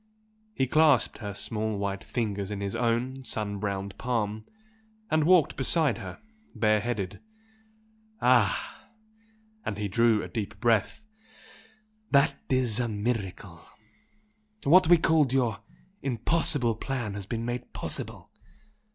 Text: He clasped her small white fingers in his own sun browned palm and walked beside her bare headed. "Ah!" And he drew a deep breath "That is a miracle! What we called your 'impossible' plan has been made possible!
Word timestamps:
He 0.55 0.65
clasped 0.65 1.19
her 1.19 1.35
small 1.35 1.77
white 1.77 2.03
fingers 2.03 2.49
in 2.49 2.59
his 2.59 2.75
own 2.75 3.23
sun 3.23 3.59
browned 3.59 3.95
palm 3.99 4.47
and 5.11 5.25
walked 5.25 5.55
beside 5.55 5.99
her 5.99 6.19
bare 6.55 6.79
headed. 6.79 7.19
"Ah!" 8.19 8.87
And 9.63 9.77
he 9.77 9.87
drew 9.87 10.23
a 10.23 10.27
deep 10.27 10.59
breath 10.59 11.03
"That 12.09 12.33
is 12.49 12.79
a 12.79 12.87
miracle! 12.87 13.61
What 14.63 14.87
we 14.87 14.97
called 14.97 15.31
your 15.31 15.59
'impossible' 16.01 16.77
plan 16.77 17.13
has 17.13 17.27
been 17.27 17.45
made 17.45 17.71
possible! 17.71 18.31